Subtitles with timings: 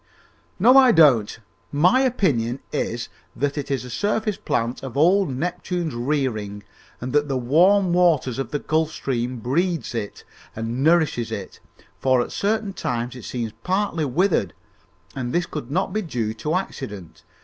[0.57, 1.37] "No, I don't.
[1.71, 6.63] My opinion is that it is a surface plant of old Neptune's rearing
[6.99, 10.23] and that the warm water of the Gulf Stream breeds it
[10.55, 11.59] and nourishes it,
[11.99, 14.55] for at certain times it seems partly withered,
[15.15, 17.21] and this could not be due to accident.